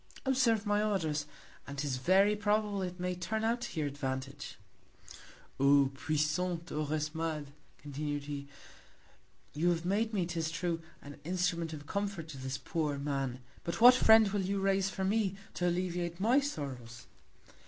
Observe 0.25 0.65
my 0.65 0.81
Orders, 0.81 1.27
and 1.67 1.77
'tis 1.77 1.97
very 1.97 2.35
probable 2.35 2.81
it 2.81 2.99
may 2.99 3.13
turn 3.13 3.43
out 3.43 3.61
to 3.61 3.79
your 3.79 3.87
Advantage. 3.87 4.57
O 5.59 5.91
puissant 5.93 6.65
Orosmades, 6.71 7.49
continu'd 7.79 8.23
he, 8.23 8.47
you 9.53 9.69
have 9.69 9.85
made 9.85 10.11
me, 10.11 10.25
'tis 10.25 10.49
true, 10.49 10.81
an 11.03 11.19
Instrument 11.23 11.71
of 11.71 11.85
Comfort 11.85 12.27
to 12.29 12.39
this 12.39 12.57
poor 12.57 12.97
Man; 12.97 13.41
but 13.63 13.79
what 13.79 13.93
Friend 13.93 14.27
will 14.29 14.41
you 14.41 14.59
raise 14.59 14.89
for 14.89 15.03
me, 15.03 15.35
to 15.53 15.67
alleviate 15.67 16.19
my 16.19 16.39
Sorrows? 16.39 17.05